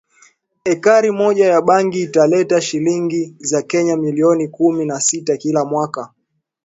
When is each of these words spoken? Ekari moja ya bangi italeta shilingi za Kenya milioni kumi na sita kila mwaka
Ekari 0.71 1.11
moja 1.11 1.45
ya 1.47 1.61
bangi 1.61 2.01
italeta 2.01 2.61
shilingi 2.61 3.35
za 3.39 3.61
Kenya 3.61 3.97
milioni 3.97 4.47
kumi 4.47 4.85
na 4.85 4.99
sita 5.01 5.37
kila 5.37 5.65
mwaka 5.65 6.13